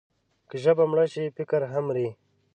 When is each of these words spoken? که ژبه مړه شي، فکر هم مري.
که 0.49 0.55
ژبه 0.63 0.83
مړه 0.91 1.05
شي، 1.13 1.23
فکر 1.37 1.61
هم 1.73 1.83
مري. 1.89 2.09